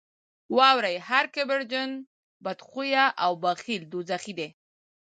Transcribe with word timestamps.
واورئ 0.55 0.95
هر 1.09 1.25
کبرجن، 1.35 1.91
بدخویه 2.43 3.05
او 3.23 3.31
بخیل 3.43 3.81
دوزخي 3.91 4.33
دي. 4.39 4.47